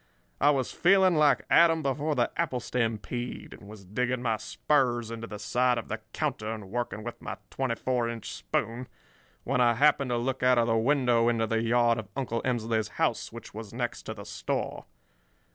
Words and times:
I 0.39 0.49
was 0.49 0.71
feeling 0.71 1.13
like 1.13 1.45
Adam 1.47 1.83
before 1.83 2.15
the 2.15 2.31
apple 2.35 2.59
stampede, 2.59 3.53
and 3.53 3.67
was 3.67 3.85
digging 3.85 4.23
my 4.23 4.37
spurs 4.37 5.11
into 5.11 5.27
the 5.27 5.37
side 5.37 5.77
of 5.77 5.89
the 5.89 5.99
counter 6.11 6.51
and 6.51 6.71
working 6.71 7.03
with 7.03 7.21
my 7.21 7.37
twenty 7.51 7.75
four 7.75 8.09
inch 8.09 8.27
spoon 8.33 8.87
when 9.43 9.61
I 9.61 9.75
happened 9.75 10.09
to 10.09 10.17
look 10.17 10.41
out 10.41 10.57
of 10.57 10.65
the 10.65 10.75
window 10.75 11.29
into 11.29 11.45
the 11.45 11.61
yard 11.61 11.99
of 11.99 12.07
Uncle 12.15 12.41
Emsley's 12.41 12.87
house, 12.97 13.31
which 13.31 13.53
was 13.53 13.75
next 13.75 14.01
to 14.07 14.15
the 14.15 14.25
store. 14.25 14.85